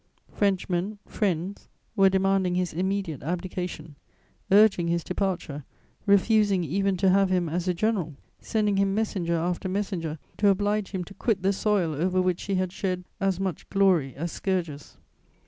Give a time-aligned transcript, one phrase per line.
[0.31, 3.97] Frenchmen, friends, were demanding his immediate abdication,
[4.49, 5.63] urging his departure,
[6.07, 10.89] refusing even to have him as a general, sending him messenger after messenger, to oblige
[10.89, 14.97] him to quit the soil over which he had shed as much glory as scourges.